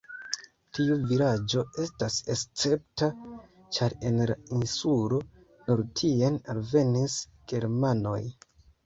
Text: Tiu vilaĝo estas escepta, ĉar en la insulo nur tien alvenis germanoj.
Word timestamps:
Tiu 0.75 0.95
vilaĝo 1.09 1.61
estas 1.83 2.15
escepta, 2.35 3.09
ĉar 3.77 3.95
en 4.11 4.17
la 4.31 4.37
insulo 4.61 5.21
nur 5.69 5.85
tien 6.01 6.41
alvenis 6.55 7.19
germanoj. 7.53 8.19